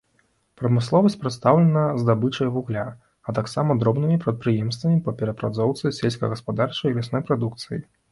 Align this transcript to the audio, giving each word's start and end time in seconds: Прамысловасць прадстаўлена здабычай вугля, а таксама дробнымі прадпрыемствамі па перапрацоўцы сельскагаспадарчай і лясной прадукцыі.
Прамысловасць 0.59 1.15
прадстаўлена 1.23 1.83
здабычай 2.03 2.47
вугля, 2.55 2.85
а 3.27 3.35
таксама 3.39 3.75
дробнымі 3.83 4.17
прадпрыемствамі 4.23 4.97
па 5.09 5.15
перапрацоўцы 5.21 5.93
сельскагаспадарчай 5.99 6.89
і 6.95 6.99
лясной 7.01 7.23
прадукцыі. 7.29 7.79